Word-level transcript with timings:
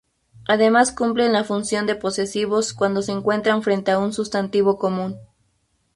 Además 0.47 0.91
cumplen 0.91 1.31
la 1.31 1.43
función 1.43 1.85
de 1.85 1.93
posesivos 1.95 2.73
cuando 2.73 3.03
se 3.03 3.11
encuentran 3.11 3.61
frente 3.61 3.91
a 3.91 3.99
un 3.99 4.13
sustantivo 4.13 4.79
común. 4.79 5.19